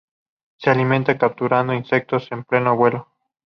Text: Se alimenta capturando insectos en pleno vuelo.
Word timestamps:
Se 0.57 0.71
alimenta 0.71 1.19
capturando 1.19 1.75
insectos 1.75 2.27
en 2.31 2.43
pleno 2.43 2.75
vuelo. 2.75 3.07